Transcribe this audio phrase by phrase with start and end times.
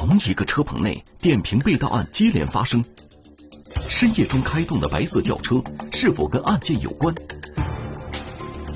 [0.00, 2.82] 同一个车棚内，电瓶被盗案接连发生。
[3.86, 7.14] 深夜中开动的白色轿车是否跟案件有关？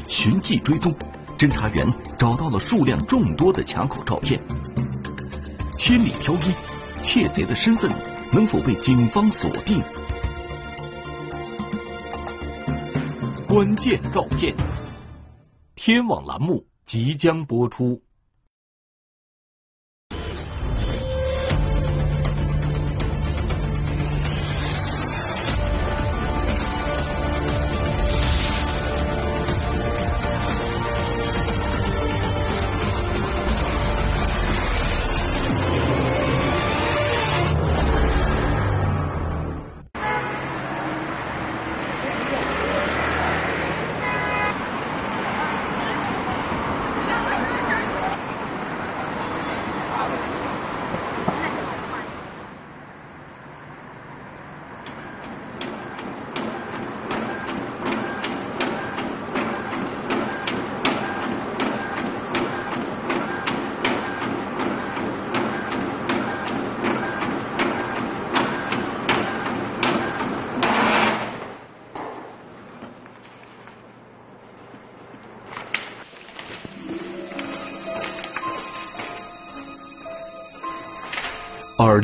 [0.07, 0.95] 循迹追踪，
[1.39, 4.39] 侦查员找到了数量众多的卡口照片。
[5.79, 6.53] 千里挑一，
[7.03, 7.91] 窃贼的身份
[8.31, 9.83] 能否被警方锁定？
[13.49, 14.55] 关键照片，
[15.75, 18.03] 天网栏目即将播出。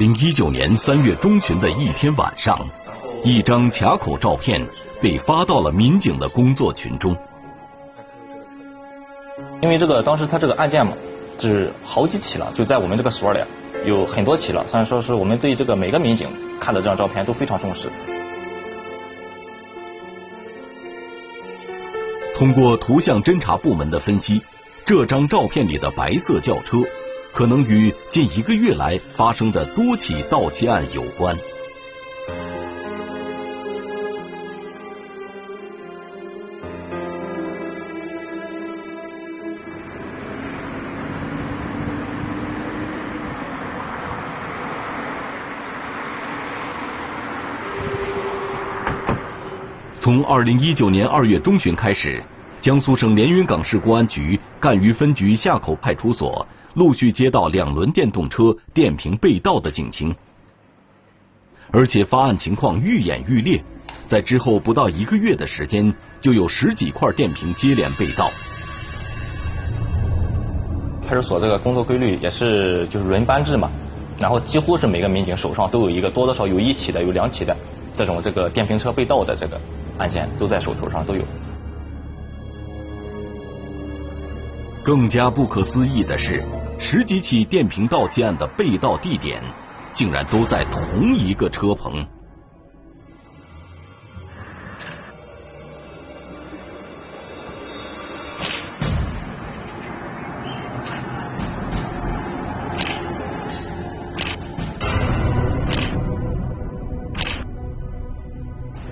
[0.00, 2.58] 零一九年三月中旬的一天晚上，
[3.22, 4.66] 一张卡口照片
[4.98, 7.14] 被发到了民警的工作群中。
[9.60, 10.94] 因为这个当时他这个案件嘛，
[11.38, 13.40] 是好几起了，就在我们这个所里
[13.84, 17.90] 有很多起了，虽然说是我们对这个每个民警看到这张照片都非常重视。
[22.34, 24.40] 通过图像侦查部门的分析，
[24.86, 26.78] 这张照片里的白色轿车。
[27.32, 31.36] 可能与近一个月来发生的多起盗窃案有关。
[49.98, 52.22] 从二零一九年二月中旬开始，
[52.60, 56.46] 江苏省连云港市公安局赣榆分局下口派出所。
[56.74, 60.14] 陆续接到两轮电动车电瓶被盗的警情，
[61.70, 63.62] 而且发案情况愈演愈烈，
[64.06, 68.30] 在之后不到一个月的时间，就有十几块电瓶接连被盗。
[71.08, 73.68] 派出所这个工作规律也是就是轮班制嘛，
[74.20, 77.56] 然后几乎是每个民警手上都有一个多多少有一起的有两起的
[77.96, 79.60] 这种这个电瓶车被盗的这个
[79.98, 81.22] 案件都在手头上都有。
[84.84, 86.44] 更加不可思议的是。
[86.82, 89.40] 十几起电瓶盗窃案的被盗地点，
[89.92, 92.04] 竟然都在同一个车棚。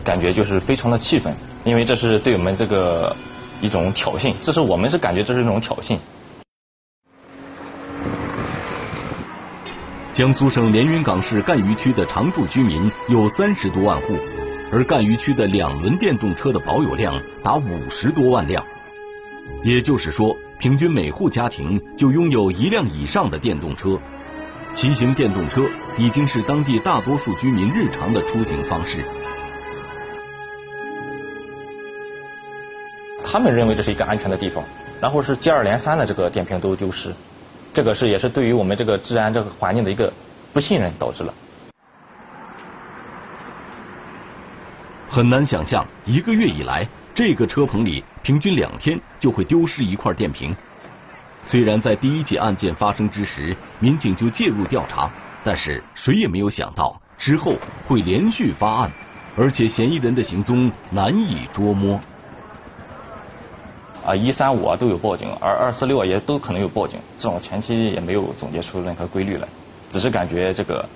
[0.05, 1.35] 感觉就是非常的气愤，
[1.65, 3.15] 因为这是对我们这个
[3.61, 5.99] 一种挑衅，这是我们是感觉这是一种挑衅。
[10.19, 14.17] 江苏省连云港市赣榆区的常住居民有三十多万户，
[14.73, 18.65] 而赣榆区的两轮电动车的保有量达五十多万辆，
[19.63, 23.97] 也就是说，平均每户家庭就拥有一辆以上的电动车。
[24.75, 25.63] 骑行电动车
[25.97, 29.05] 已经是当地大多数居民日常的出行方式。
[33.23, 34.65] 他们认为这是一个安全的地方，
[35.01, 37.15] 然后是接二连三的这个电瓶都丢失。
[37.79, 40.13] 这个是也是对于我们这个治安这个环境的一个
[40.53, 41.33] 不信任导致了。
[45.09, 50.53] 很难想象，一个月以来，这个车棚里平均两天就会丢失一块电瓶。
[51.45, 55.09] 虽然在第一起案件发生之时，民警就介入调查，
[55.45, 57.55] 但是谁也没有想到之后
[57.85, 58.91] 会连续发案，
[59.37, 62.01] 而且嫌疑人的行踪难以捉摸。
[64.09, 69.47] 啊，一三五啊都有报警，而二四六也都可能有报警，这种前期也没有总结出任何规律来，
[69.91, 70.89] 只是感觉这个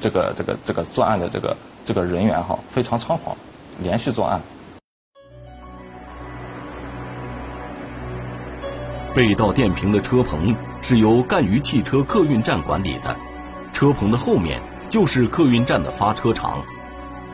[0.00, 3.36] 这个这个这个作案的这个这个人员哈非常猖狂，
[3.82, 4.40] 连续作案。
[9.14, 13.14] 被盗电瓶的车棚是由赣榆汽车客运站管理的，
[13.74, 14.58] 车棚的后面
[14.88, 16.62] 就是客运站的发车场，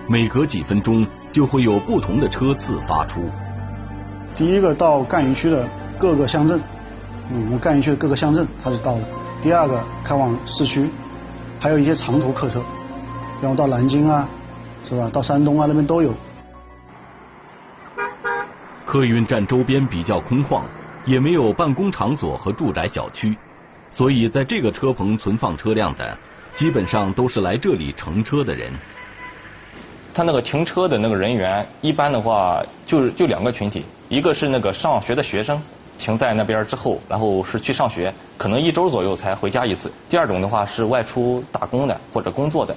[0.08, 3.30] 每隔几分钟就会有不同的车次发出。
[4.38, 5.68] 第一个到赣榆区的
[5.98, 6.60] 各个乡镇，
[7.28, 9.00] 我们赣榆区的各个乡镇它是到了。
[9.42, 10.88] 第二个开往市区，
[11.58, 12.62] 还有一些长途客车，
[13.42, 14.28] 然后到南京啊，
[14.84, 15.10] 是吧？
[15.12, 16.14] 到山东啊那边都有。
[18.86, 20.62] 客运站周边比较空旷，
[21.04, 23.36] 也没有办公场所和住宅小区，
[23.90, 26.16] 所以在这个车棚存放车辆的，
[26.54, 28.72] 基本上都是来这里乘车的人。
[30.14, 35.60] 他那个停车的那个人员，一般的话就是就两个群体，一个是那个上学的学生，
[35.98, 42.74] 停在那边之后，然后是去上学，可能一周左右才回家一次；第二种的话是外出打工的或者工作的，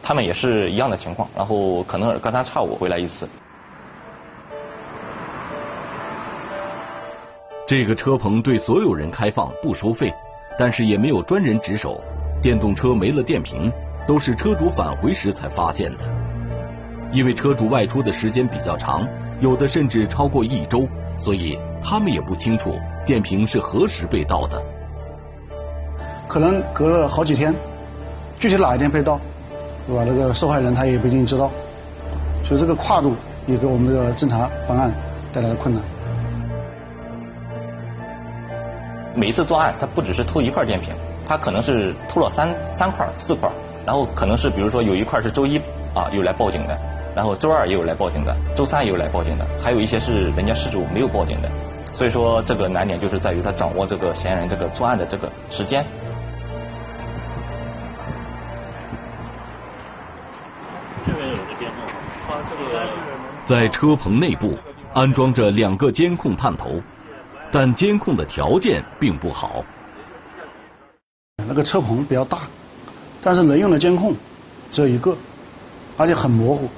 [0.00, 3.28] 他们也是一样的情况，然后可能隔三差五回来一次。
[7.66, 10.14] 这个车棚对所有人开放，不收费，
[10.56, 12.00] 但是也没有专人值守。
[12.40, 13.70] 电动车没了电瓶，
[14.06, 16.04] 都是车主返回时才发现的。
[17.12, 19.06] 因为车主外出的时间比较长，
[19.40, 20.86] 有的甚至超过一周，
[21.16, 22.74] 所以他们也不清楚
[23.06, 24.60] 电瓶是何时被盗的。
[26.26, 27.54] 可能隔了好几天，
[28.38, 29.20] 具体哪一天被盗，
[29.86, 30.04] 对吧？
[30.06, 31.50] 那个受害人他也不一定知道，
[32.44, 33.14] 所以这个跨度
[33.46, 34.92] 也给我们这个侦查办案
[35.32, 35.82] 带来了困难。
[39.14, 40.94] 每一次作案，他不只是偷一块电瓶，
[41.26, 43.50] 他可能是偷了三三块、四块，
[43.86, 45.58] 然后可能是比如说有一块是周一
[45.94, 46.78] 啊又来报警的，
[47.14, 51.50] 然后周二也有来报警的，周三也有来报警的，还有一些是人家失主没有报警的，
[51.92, 55.84] 所以说这个难点就是在于他掌握这个嫌疑人这个作案的这个时间。
[61.06, 61.68] 这边有个监
[62.26, 62.86] 控，啊，这个
[63.46, 64.56] 在车棚内部
[64.94, 66.80] 安装着两个监控探头。
[67.50, 69.64] 但监控的条件并不好。
[71.46, 72.40] 那个车棚比较大，
[73.22, 74.14] 但是能用的监控
[74.70, 75.16] 只有一个，
[75.96, 76.68] 而且很模糊。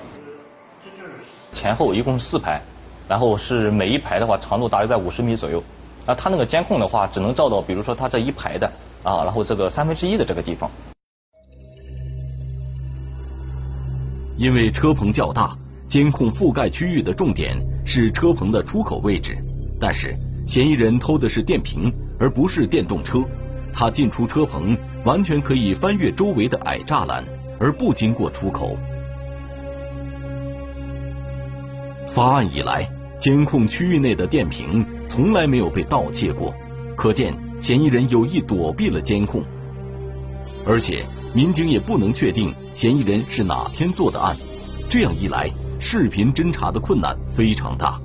[1.53, 2.61] 前后一共是四排，
[3.09, 5.63] 然后是每一排的话长度大约在五十米左右。
[6.07, 8.67] 那它那个监控的话，只能照到比如说它这一排的
[9.03, 10.71] 啊，然后这个三分之一的这个地方。
[14.37, 15.57] 因为车棚较大，
[15.89, 19.37] 监控覆盖区域的重点是车棚的出口位置，
[19.81, 20.17] 但是。
[20.47, 23.21] 嫌疑人偷的是电瓶，而不是电动车。
[23.73, 27.25] 他进出车棚完全可以翻越周围的矮栅栏，
[27.61, 28.77] 而不经过出口。
[32.13, 32.89] 发案以来，
[33.21, 36.53] 监控区域内的电瓶从来没有被盗窃过，
[36.97, 39.45] 可见嫌疑人有意躲避了监控。
[40.67, 44.37] 而且，民警也不能确定嫌疑人是哪天做的案。
[44.89, 45.49] 这样一来，
[45.79, 48.01] 视频侦查的困难非常大。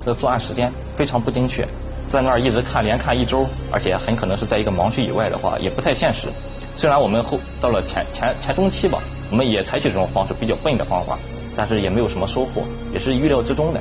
[0.00, 1.64] 这作案时间非常不精确，
[2.08, 6.26] 在那儿一直看，连看一周，而且很可能是在一个盲区以外的话，也不太现实。
[6.74, 9.00] 虽然我们后到了前前前中期吧，
[9.30, 11.16] 我们也采取这种方式，比较笨的方法，
[11.58, 12.62] 但是也没有什么收获，
[12.92, 13.80] 也是预料之中的。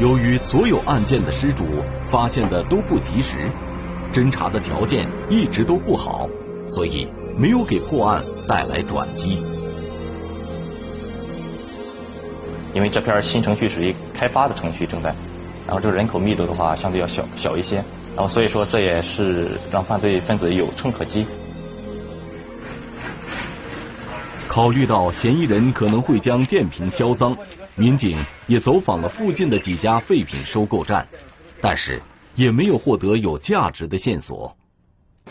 [0.00, 1.66] 由于所有案件的失主
[2.06, 3.50] 发现的都不及时，
[4.14, 6.26] 侦查的条件一直都不好，
[6.66, 7.06] 所以
[7.36, 9.44] 没有给破案带来转机。
[12.72, 15.14] 因为这片新城区属于开发的城区，正在，
[15.66, 17.76] 然后这个人口密度的话相对要小小一些，
[18.16, 21.26] 然后所以说这也是让犯罪分子有乘可击。
[24.54, 27.36] 考虑到嫌疑人可能会将电瓶销赃，
[27.74, 31.08] 民警也走访了附近的几家废品收购站，
[31.60, 32.00] 但是
[32.36, 34.56] 也没有获得有价值的线索。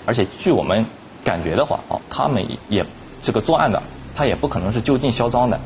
[0.06, 0.86] 而且据我们
[1.24, 2.86] 感觉的话，哦，他们也
[3.22, 3.82] 这个作案的，
[4.14, 5.58] 他也不可能是就近销赃的。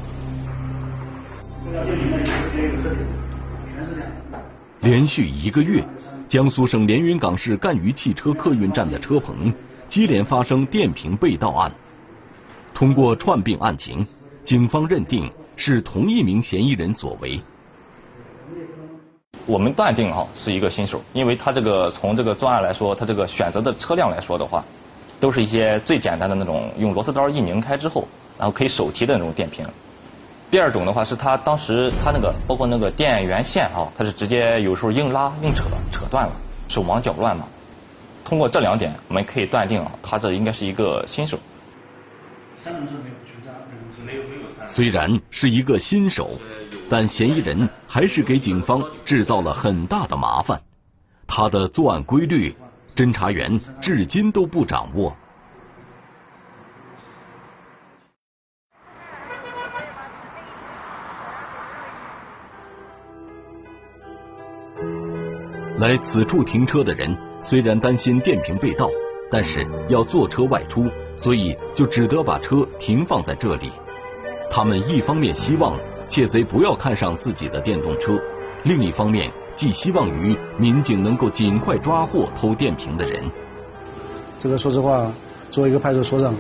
[4.82, 5.84] 连续一个月，
[6.30, 9.52] 江苏省连云港市赣榆汽车客运站的车棚
[9.90, 11.72] 接连发生电瓶被盗案。
[12.78, 14.06] 通过串并案情，
[14.46, 17.42] 警方认定是同一名嫌疑人所为。
[19.48, 24.64] 我们断定哈是一个新手，因为他这个从这个作案来说，他这个选择的车辆来说的话，
[25.20, 28.08] 都是一些最简单的那种用螺丝刀一拧开之后，
[28.38, 29.66] 然后可以手提的那种电瓶。
[30.52, 36.34] 第二种的话是他当时他那个包括那个电源线啊，他是直接有时候硬拉硬扯扯断了，
[36.68, 37.48] 手忙脚乱嘛。
[38.24, 41.40] 通过这两点，我们可以断定啊，他这应该是一个新手。
[44.68, 46.40] 虽然是一个新手，
[46.90, 50.62] 但嫌疑人还是给警方制造了很大的麻烦。
[51.26, 52.56] 他的作案规律，
[52.96, 55.16] 侦查员至今都不掌握。
[65.78, 68.90] 来此处停车的人虽然担心电瓶被盗，
[69.30, 73.72] 但是要坐车外出，所以就只得把车停放在这里。
[74.50, 78.18] 他们一方面希望窃贼不要看上自己的电动车，
[78.64, 83.24] 另一方面寄希望于民警能够尽快抓获偷电瓶的人。
[84.40, 85.12] 这个说实话，
[85.52, 86.34] 作为一个派出所长，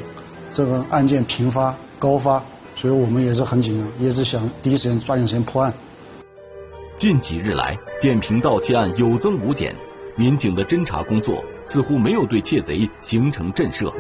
[0.50, 2.42] 这个案件频发高发，
[2.76, 5.74] 所以我们也是很紧张，也是想第一时间抓紧时间破案。
[6.96, 9.76] 近几日来，电瓶盗窃案有增无减，
[10.16, 13.94] 民警的侦查工作似乎没有对窃贼形成震慑。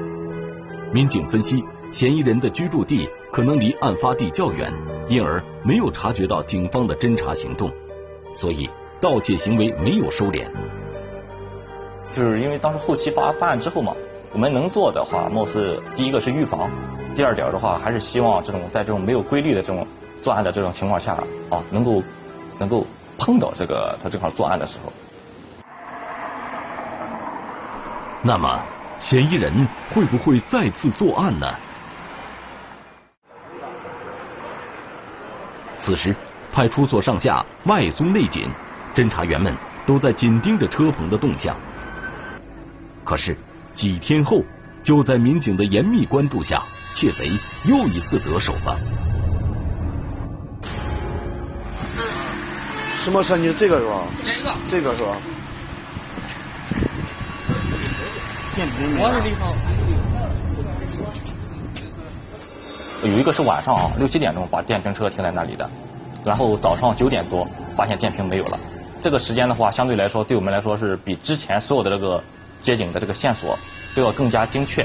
[0.93, 4.73] 民警分析，嫌疑人的居住地可能离案发地较远，
[5.09, 7.69] 因而没有察觉到警方的侦查行动，
[8.33, 8.69] 所以
[9.01, 10.47] 盗窃行为没有收敛。
[12.13, 13.93] 就是因为当时后期发发案之后嘛，
[14.31, 16.71] 我们能做的话，貌似第一个是预防，
[17.13, 19.85] 第二点的话还是希望这种在这种没有规律的这种
[20.21, 22.01] 作案的这种情况下啊，能够
[22.59, 24.91] 能够碰到这个他正好作案的时候。
[28.27, 28.61] 那么，
[28.99, 31.47] 嫌疑人会不会再次作案呢？
[35.77, 36.13] 此时，
[36.51, 38.43] 派出所上下外松内紧，
[38.93, 39.55] 侦查员们
[39.85, 41.55] 都在紧盯着车棚的动向。
[43.05, 43.33] 可是
[43.73, 44.43] 几天后，
[44.83, 46.61] 就在民警的严密关注下，
[46.93, 47.31] 窃贼
[47.63, 48.77] 又一次得手了。
[52.97, 53.37] 什么车？
[53.37, 54.01] 你这个是吧？
[54.25, 55.15] 这个，这个是吧？
[58.57, 59.47] 电瓶我是李峰。
[63.03, 65.69] 有一个是晚上啊六七点钟把电瓶车停在那里的，
[66.25, 68.59] 然后早上九点多发现电瓶没有了。
[68.99, 72.23] 这个时间的话，相对来说对我们来说是比之前所有的这个
[72.57, 73.55] 接警的这个线索
[73.93, 74.83] 都要更加精确。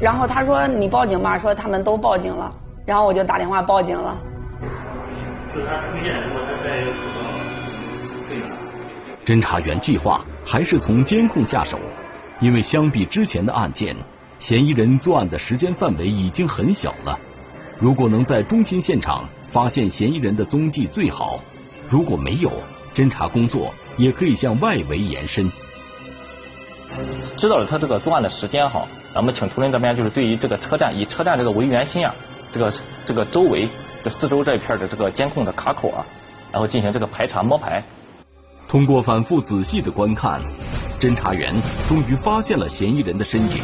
[0.00, 2.52] 然后他说你报警吧，说他们都报警了，
[2.84, 4.16] 然后我就打电话报警了。
[9.24, 11.78] 侦查员计划还是从监控下手，
[12.40, 13.96] 因为相比之前的案件，
[14.38, 17.18] 嫌疑人作案的时间范围已经很小了。
[17.78, 21.40] 如果能在中心现场发现嫌疑人的踪迹最好，
[21.88, 22.52] 如果没有，
[22.94, 25.50] 侦查工作也可以向外围延伸。
[27.36, 32.14] 知道了他这个作案的时间哈，咱们请图林这边就是对于这个车站以车站这个为圆心啊，
[32.50, 32.72] 这个
[33.06, 33.68] 这个周围
[34.02, 36.06] 这四周这一片的这个监控的卡口啊，
[36.52, 37.82] 然后进行这个排查摸排。
[38.68, 40.42] 通过反复仔细的观看，
[41.00, 41.54] 侦查员
[41.88, 43.62] 终于发现了嫌疑人的身影。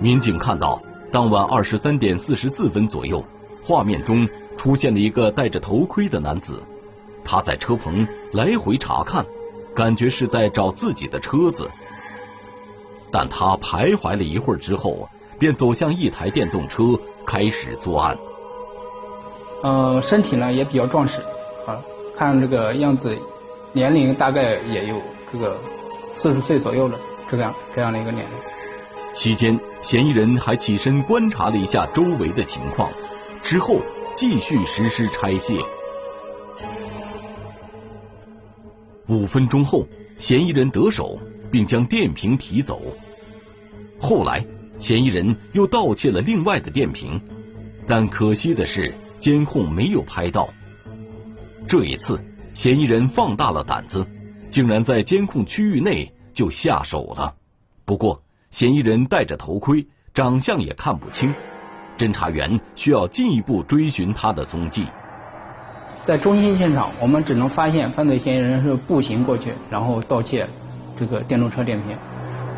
[0.00, 0.82] 民警看到，
[1.12, 3.24] 当晚二十三点四十四分左右，
[3.62, 6.60] 画面中出现了一个戴着头盔的男子，
[7.24, 9.24] 他在车棚来回查看，
[9.76, 11.70] 感觉是在找自己的车子。
[13.12, 15.08] 但他徘徊了一会儿之后，
[15.38, 18.18] 便走向一台电动车，开始作案。
[19.62, 21.20] 呃，身体呢也比较壮实，
[21.66, 21.82] 啊，
[22.16, 23.16] 看这个样子，
[23.72, 25.58] 年龄大概也有这个
[26.14, 26.98] 四十岁左右了，
[27.28, 28.32] 这样这样的一个年龄。
[29.12, 32.88] 期间，嫌疑人还起身观察了一下周围的情况，
[33.42, 33.80] 之后
[34.14, 35.58] 继续实施拆卸。
[39.08, 39.86] 五分钟后，
[40.18, 41.18] 嫌疑人得手，
[41.50, 42.80] 并将电瓶提走。
[43.98, 44.44] 后来，
[44.78, 47.20] 嫌疑人又盗窃了另外的电瓶，
[47.88, 48.94] 但可惜的是。
[49.20, 50.48] 监控没有拍到。
[51.66, 52.18] 这一次，
[52.54, 54.06] 嫌疑人放大了胆子，
[54.48, 57.34] 竟然在监控区域内就下手了。
[57.84, 61.34] 不过，嫌疑人戴着头盔，长相也看不清，
[61.98, 64.86] 侦查员需要进一步追寻他的踪迹。
[66.04, 70.46] 在中心现场，我们只能发现犯罪嫌疑人是步行过去，然后盗窃
[70.96, 71.94] 这个电动车电瓶。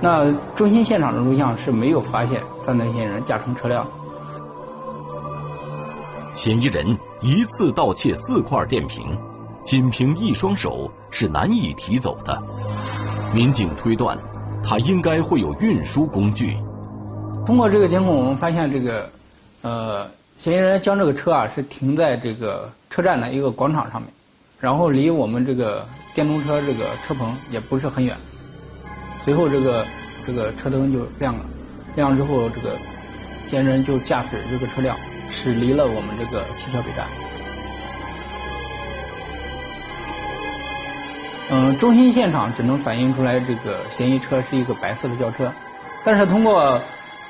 [0.00, 3.87] 那中心现场的录像是没有发现犯罪嫌疑人驾乘车辆。
[6.32, 9.18] 嫌疑人一次盗窃四块电瓶，
[9.64, 12.40] 仅凭一双手是难以提走的。
[13.34, 14.16] 民警推断，
[14.62, 16.56] 他应该会有运输工具。
[17.44, 19.10] 通过这个监控，我们发现这个
[19.62, 20.06] 呃，
[20.37, 24.08] 嫌疑人将这个车啊是停在这个车站的一个广场上面，
[24.60, 25.84] 然后离我们这个
[26.14, 28.16] 电动车这个车棚也不是很远。
[29.25, 29.84] 随后这个
[30.25, 31.44] 这个车灯就亮了，
[31.96, 32.76] 亮之后这个
[33.49, 34.96] 嫌疑人就驾驶这个车辆。
[35.30, 37.06] 驶离了我们这个汽车北站。
[41.50, 45.52] 嗯，中心现场只能反映出来这个嫌疑车是一个白色的轿车，
[46.04, 46.80] 但是通过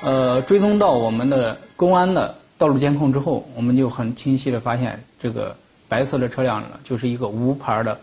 [0.01, 5.55] 呃追踪到我们的公安的道路监控之后，我们就很清晰的发现这个
[5.87, 7.99] 白色的车辆呢就是一个无牌的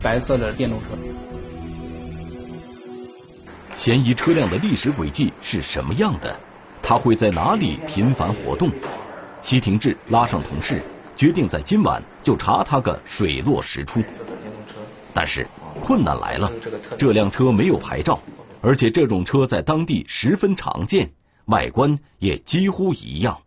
[0.00, 0.86] 白色的电动车。
[3.74, 6.34] 嫌疑车辆的历史轨迹是什么样的？
[6.82, 8.68] 它会在哪里频繁活动？
[9.44, 10.82] 西廷志拉上同事，
[11.14, 14.02] 决定在今晚就查他个水落石出。
[15.12, 15.46] 但是
[15.82, 16.50] 困难来了，
[16.98, 18.18] 这辆车没有牌照，
[18.62, 21.10] 而且这种车在当地十分常见，
[21.44, 23.38] 外观也几乎一样。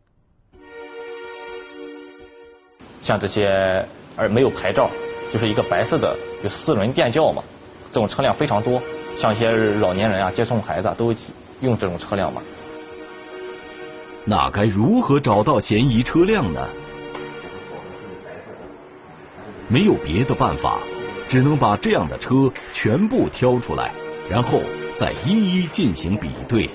[3.02, 3.84] 像这些
[4.16, 4.92] 而没有牌照，
[5.34, 7.44] 就是一个白色的就四轮电轿嘛，
[7.92, 8.80] 这种车辆非常多，
[9.16, 11.12] 像一些老年人啊接送孩子都
[11.62, 12.44] 用这种车辆嘛。
[14.30, 16.68] 那该如何找到嫌疑车辆呢？
[19.70, 20.80] 没有别的办法，
[21.30, 23.90] 只能把这样的车全部挑出来，
[24.30, 24.60] 然后
[24.98, 26.70] 再一一进行比对。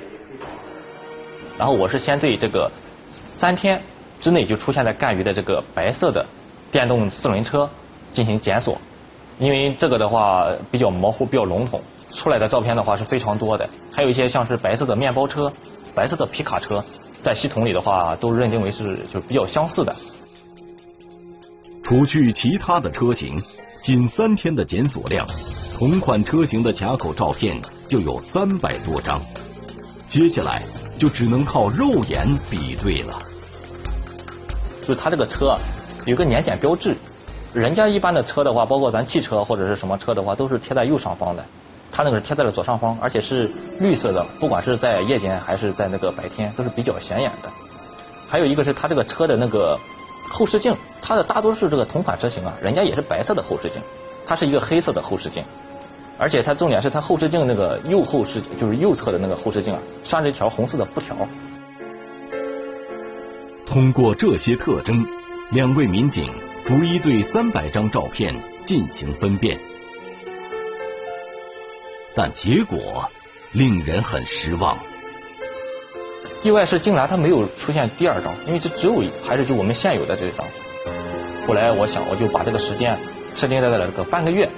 [1.59, 2.71] 然后我是先对这个
[3.13, 3.83] 三天
[4.19, 6.25] 之内就出现在赣榆的这个白色的
[6.71, 7.69] 电动四轮车
[8.11, 8.79] 进行检索，
[9.39, 13.69] 因为这个的话比较模糊、比较笼统，出来的照片的话是非常多的。
[13.95, 15.53] 还有一些像是白色的面包车、
[15.95, 16.83] 白色的皮卡车，
[17.23, 19.95] 在系统里的话都认定为是就比较相似的。
[21.83, 23.33] 除去其他的车型，
[23.83, 25.27] 仅三天的检索量，
[25.79, 29.23] 同款车型的卡口照片就有三百多张。
[30.09, 30.63] 接下来
[30.99, 33.19] 就只能靠肉眼比对了。
[34.81, 35.55] 就是它这个车
[36.05, 36.97] 有个年检标志，
[37.55, 41.45] 人家一般的车的话，包括咱汽车或者是什么车的话，都是贴在右上方的，
[41.93, 47.51] 它那个是贴在了左上方，而且是绿色的，不管是在夜间还是在那个白天，都是比较显眼的。
[48.27, 49.79] 还有一个是它这个车的那个。
[50.31, 53.83] 后视镜，它的大多数这个同款车型啊，人家也是白色的后视镜，
[54.25, 55.45] 它是一个黑色的后视镜，
[56.17, 61.15] 而且它重点是它后视镜那个右后视，就是右侧的那个后视镜啊，上着一条红色的布条。
[63.67, 65.05] 通过这些特征，
[65.51, 66.33] 两位民警
[66.65, 68.35] 逐一对三百张照片
[68.65, 69.59] 进行分辨，
[72.15, 73.11] 但结果
[73.53, 74.79] 令人很失望。
[76.43, 80.47] 意外是竟然它没有出现第二张，因为这只有还是就我们现有的这一张。
[81.47, 82.99] 后来我想，我就把这个时间
[83.35, 84.49] 设定在了这个半个月。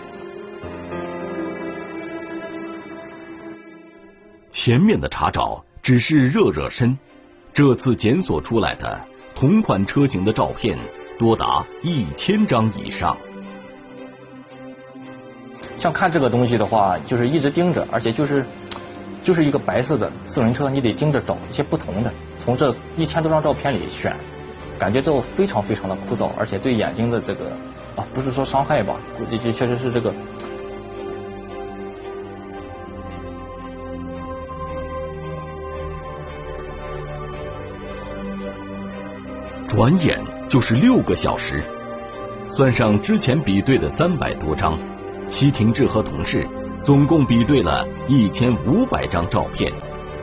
[4.50, 6.96] 前面的查找只是热热身，
[7.52, 8.98] 这次检索出来的
[9.34, 10.78] 同款车型的照片
[11.18, 13.14] 多达一千张以上。
[15.84, 18.42] 像看这个东西的话，就是一直盯着，而且就是。
[19.22, 24.14] 就是一个白色的四轮车，你得盯着找一些不同的，从这一千多张照片里选，
[24.78, 27.46] 感觉这非常非常的枯燥，而且对眼睛的这个
[27.96, 30.12] 啊，不是说伤害吧，估计这确实是这个。
[39.66, 41.62] 转眼就是六个小时，
[42.50, 44.78] 算上之前比对的三百多张，
[45.34, 46.46] 西廷志和同事。
[46.84, 49.72] 总共比对了一千五百张照片，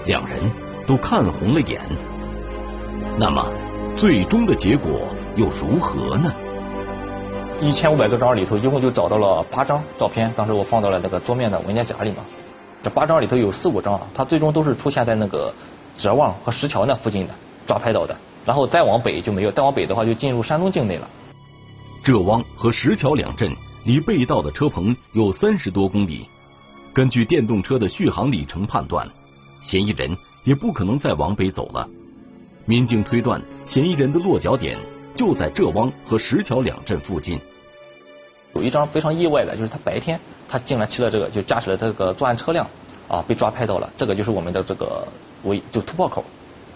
[0.06, 0.39] 两人
[0.88, 1.82] 都看红了眼。
[3.17, 3.45] 那么，
[3.97, 5.02] 最终的结果
[5.36, 6.34] 又如何呢？
[7.60, 10.32] 一千五百多张里头，一共就找到了八张照片。
[10.34, 12.24] 当时我放到了那个桌面的文件夹里嘛。
[12.82, 15.54] 这八张里头有四五张，它最终都是出现在那个
[15.97, 17.34] 哲望和石桥那附近的
[17.67, 18.15] 抓拍到的。
[18.45, 21.10] 然后再往北就没有，再往北的话就进入山东境内了。
[22.02, 23.52] 浙汪和石桥两镇
[23.84, 26.26] 离被盗的车棚有三十多公里。
[26.94, 29.10] 根据电动车的续航里程判断，
[29.63, 31.89] 嫌疑人也不可能再往北走了。
[32.65, 34.78] 民警推断，嫌疑人的落脚点
[35.15, 37.39] 就在浙汪和石桥两镇附近。
[38.54, 42.67] 有一张非常意外的，就是他白天他竟然骑了这个，就驾驶了这个作案车辆
[43.08, 43.89] 啊，被抓拍到了。
[43.96, 45.08] 这个就是我们的这个
[45.44, 46.24] 为就突破口。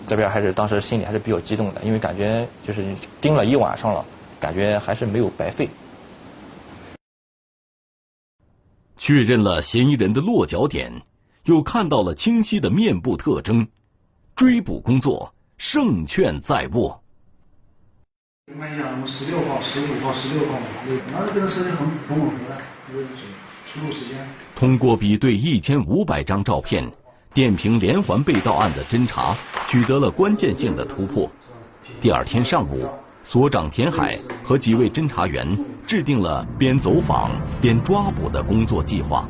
[0.07, 2.83] 这边还是当时心里还是比较激动的，因为感觉就是
[3.19, 4.05] 盯了一晚上了，
[4.39, 5.69] 感觉还是没有白费。
[8.97, 11.01] 确认了嫌疑人的落脚点，
[11.43, 13.67] 又看到了清晰的面部特征，
[14.36, 17.01] 追捕工作胜券在握。
[18.47, 20.60] 你看一下，我们十六号、十五号、十六号，
[21.12, 22.62] 那这个时间很很吻合的，
[23.67, 24.27] 出入时间。
[24.55, 26.91] 通过比对一千五百张照片，
[27.34, 29.36] 电瓶连环被盗案的侦查
[29.67, 31.29] 取得了关键性的突破。
[31.99, 32.89] 第二天上午。
[33.25, 35.47] 所长田海和几位侦查员
[35.88, 39.27] 制定了边走访边抓捕的工作计划。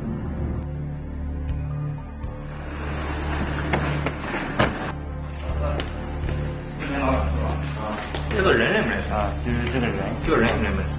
[6.78, 7.48] 这边老板是吧？
[7.80, 7.96] 啊，
[8.28, 9.32] 这个人认不认识啊？
[9.42, 10.92] 就是这个人，这个人认不认识？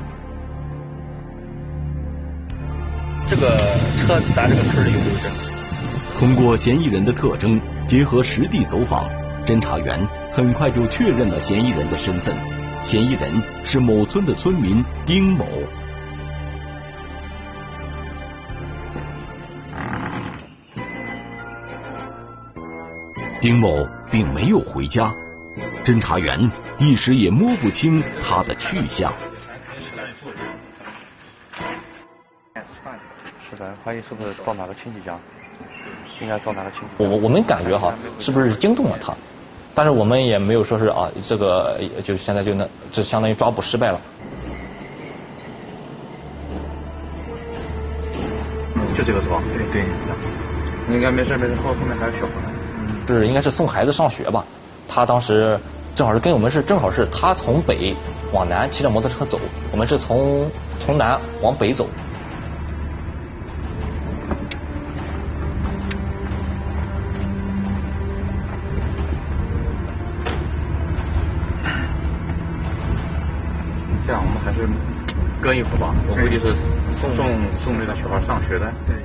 [3.29, 3.59] 这个
[3.95, 5.31] 车咱这个村里有没有人？
[6.17, 9.07] 通过嫌疑人的特征，结合实地走访，
[9.45, 12.35] 侦查员很快就确认了嫌疑人的身份。
[12.87, 15.45] 嫌疑人是某村的村民丁某。
[23.41, 25.13] 丁某并没有回家，
[25.83, 29.11] 侦查员一时也摸不清他的去向。
[33.49, 35.19] 是的，怀疑是不是到哪个亲戚家？
[36.21, 37.03] 应该到哪个亲戚？
[37.03, 39.13] 我我们感觉哈，是不是惊动了他？
[39.77, 44.01] 但是我们也没有说是啊这个就现在就能就相当于抓捕失败了。
[48.97, 52.49] 就这个是吧对对应该没事没事后后面还有小朋友
[53.05, 54.43] 就是应该是送孩子上学吧。
[54.87, 55.59] 他当时
[55.93, 57.95] 正好是跟我们是正好是他从北
[58.33, 59.39] 往南骑着摩托车走
[59.71, 61.87] 我们是从从南往北走。
[75.57, 76.53] 跟一会儿吧，我估计是
[76.99, 77.25] 送送
[77.63, 78.71] 送那个小孩上学的。
[78.85, 78.95] 对。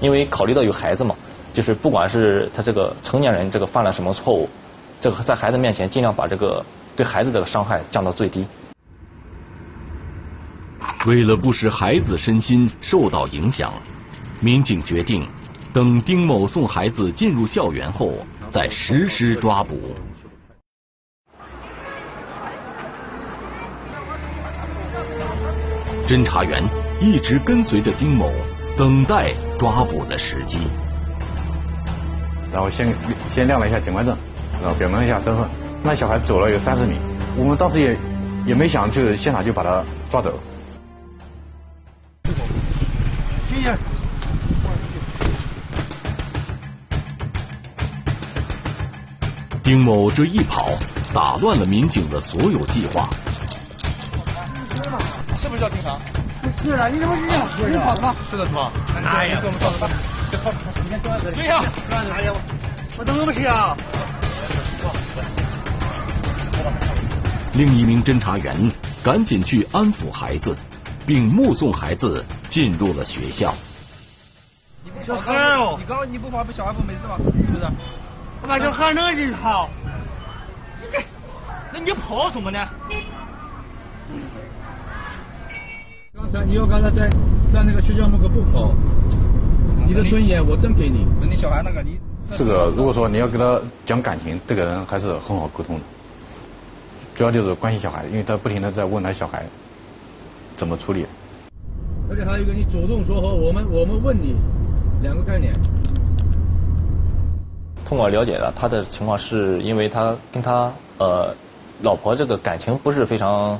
[0.00, 1.14] 因为考虑到有孩子嘛，
[1.52, 4.48] 就是不管是他这个成年人这个犯了什么错误，
[4.98, 6.64] 这个在孩子面前尽量把这个
[6.96, 8.44] 对孩子这个伤害降到最低。
[11.06, 13.72] 为了不使孩子身心受到影响，
[14.40, 15.24] 民警决定
[15.72, 18.14] 等丁某送孩子进入校园后
[18.50, 19.94] 再实施抓捕。
[26.06, 26.62] 侦查员
[27.00, 28.30] 一直跟随着丁某，
[28.76, 30.58] 等待抓捕的时机。
[32.52, 32.94] 然后先
[33.30, 34.16] 先亮了一下警官证，
[34.60, 35.48] 然后表明了一下身份。
[35.82, 36.96] 那小孩走了有三十米，
[37.36, 37.96] 我们当时也
[38.46, 40.38] 也没想，就现场就把他抓走。
[43.48, 43.76] 谢谢。
[49.62, 50.72] 丁某这一跑，
[51.12, 53.08] 打乱了民警的所有计划。
[55.54, 55.96] 是不是叫警察？
[56.42, 57.16] 不是了，你怎么
[57.56, 58.14] 这你跑吧。
[58.28, 58.72] 是的，是吧？
[59.02, 59.40] 哪有？
[61.32, 61.62] 对呀。
[62.08, 62.36] 哪有？
[62.98, 63.76] 我怎么不去啊？
[67.54, 68.70] 另一名侦查员
[69.04, 70.56] 赶紧去安抚孩子，
[71.06, 73.54] 并目送孩子进入了学校。
[75.06, 77.16] 小孩哦，你刚你不跑，小孩不没事吗？
[77.46, 77.64] 是不是？
[78.42, 79.70] 我把小孩能进跑？
[80.80, 81.00] 这个，
[81.72, 82.58] 那你跑什么呢？
[86.34, 87.08] 刚才你要刚才在
[87.52, 88.74] 在那个学校门口不跑，
[89.86, 91.06] 你的尊严我真给你。
[91.20, 91.96] 那你小孩那个你。
[92.34, 95.82] 这个如果说你要跟他讲感情，这个人还是很好沟通的。
[97.14, 99.44] 主要就是关心小孩，因为他不停的在问他小孩
[100.56, 101.06] 怎么处理。
[102.10, 104.34] 而且还有一个，你主动说和我们我们问你
[105.02, 105.54] 两个概念。
[107.84, 111.32] 通过了解了他的情况，是因为他跟他呃
[111.82, 113.56] 老婆这个感情不是非常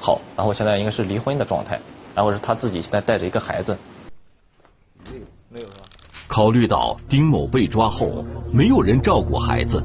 [0.00, 1.78] 好，然后现在应该是离婚的状态，
[2.14, 3.76] 然后是他自己现在带着一个孩子。
[5.04, 5.84] 没有，没有是吧？
[6.26, 9.82] 考虑到丁某被抓后没有人照顾孩子，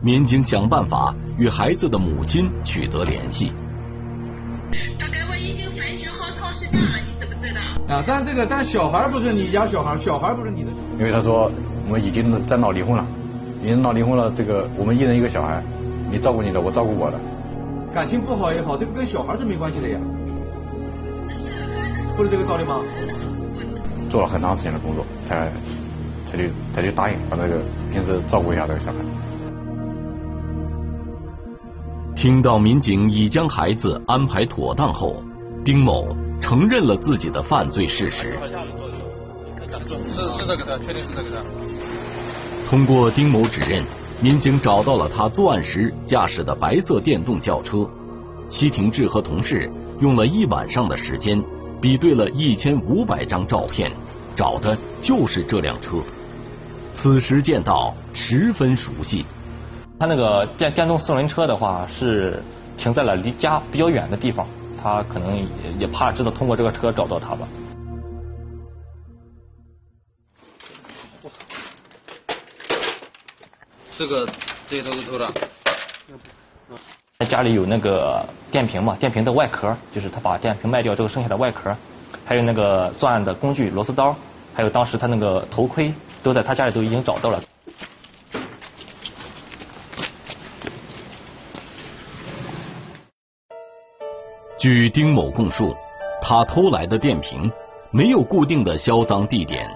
[0.00, 3.52] 民警想办法与孩子的母亲取得联系。
[4.98, 7.60] 大概我已经分居好长时间了，你知不知道？
[7.94, 10.70] 啊，但这个但小孩不是你家小孩，小孩不是你的。
[10.98, 11.50] 因为他说
[11.86, 13.06] 我们已经在闹离婚了，
[13.62, 15.62] 已经闹离婚了，这个我们一人一个小孩，
[16.10, 17.18] 你照顾你的，我照顾我的。
[17.92, 19.98] 感情不好也好，这个跟小孩是没关系的呀。
[22.18, 22.80] 不是这个道理吗？
[24.10, 25.48] 做了很长时间的工作，才
[26.26, 28.98] 才就才就答应把那个平时照顾一下这个小孩。
[32.16, 35.22] 听到民警已将孩子安排妥当后，
[35.64, 36.08] 丁某
[36.40, 38.36] 承认了自己的犯罪事实。
[40.10, 41.36] 是是这个车，确定是这个车。
[42.68, 43.84] 通过丁某指认，
[44.20, 47.88] 民警找到了他作案时驾驶的白色电动轿车。
[48.48, 51.40] 西廷志和同事用了一晚上的时间，
[51.80, 53.92] 比对了一千五百张照片，
[54.34, 55.98] 找的就是这辆车。
[56.92, 59.24] 此时见到，十分熟悉。
[60.00, 62.42] 他那个电电动四轮车的话，是
[62.76, 64.46] 停在了离家比较远的地方，
[64.82, 65.44] 他可能也
[65.80, 67.48] 也怕知道通过这个车找到他吧。
[73.96, 74.28] 这个
[74.66, 75.28] 这些都是偷的。
[77.20, 81.76] 他家里有那个电瓶嘛，电瓶的外壳，就是他把电瓶卖掉之后剩下的外壳，
[82.24, 84.14] 还有那个作案的工具螺丝刀，
[84.54, 87.42] 还有当时他那个头盔，都在他家里都已经找到了。
[94.56, 95.74] 据丁某供述，
[96.22, 97.50] 他偷来的电瓶
[97.90, 99.68] 没有固定的销赃地点，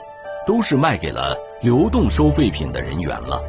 [0.46, 3.42] 都是卖给了流动收废品的人员了。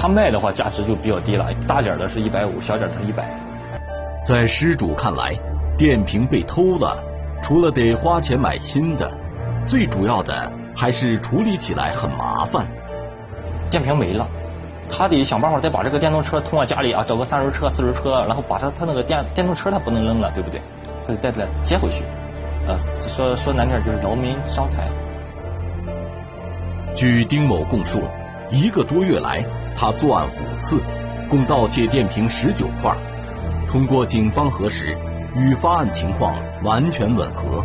[0.00, 3.28] 他卖的话价值就比较低了，大点的是一百五，小点的一百。
[4.24, 5.38] 在失主看来，
[5.76, 6.98] 电瓶被偷了，
[7.42, 9.12] 除了得花钱买新的，
[9.66, 12.66] 最主要的还是处理起来很麻烦。
[13.70, 14.26] 电瓶没了，
[14.88, 20.62] 他得想办法再把这个电动车通过家里啊找个三轮车、四轮车，然后把他他那个电电动车他不能扔了，对不对？
[21.06, 22.02] 他得带来接回去。
[22.66, 24.88] 呃，说说难点就是劳民伤财。
[26.96, 28.00] 据丁某供述，
[28.48, 29.44] 一个多月来，
[29.80, 30.78] 他作案五次，
[31.30, 32.94] 共盗窃电瓶十九块。
[33.66, 34.94] 通过警方核实，
[35.34, 37.64] 与发案情况完全吻合。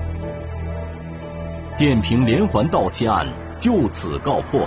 [1.77, 3.27] 电瓶连环盗窃案
[3.59, 4.65] 就此告破。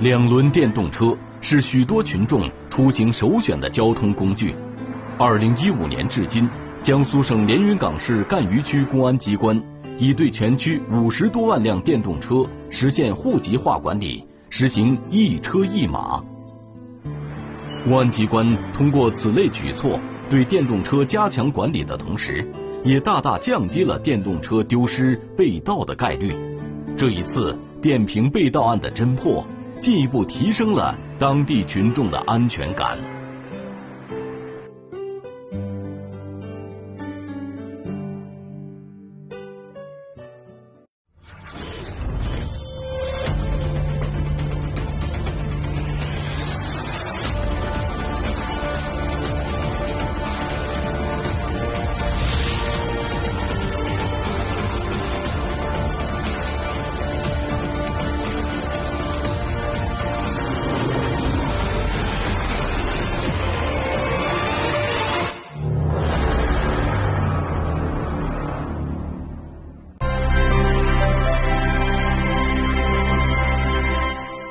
[0.00, 4.56] 两轮电动车是许多群众出行首选的交通工具。
[5.16, 6.50] 二零一五年至今，
[6.82, 9.60] 江苏省连云港市赣榆区公安机关
[9.98, 16.22] 已对全区五十多万辆电动车实现户籍化管理，实行一车一码。
[17.84, 19.98] 公安机关通过此类举措，
[20.30, 22.46] 对电动车加强管理的同时，
[22.84, 26.34] 也大大降低了电动车丢失、被盗的概率。
[26.96, 29.44] 这一次电瓶被盗案的侦破。
[29.80, 32.98] 进一步提升了当地群众的安全感。